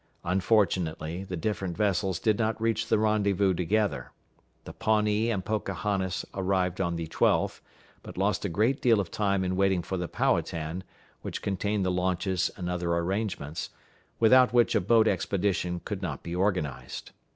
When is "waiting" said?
9.55-9.83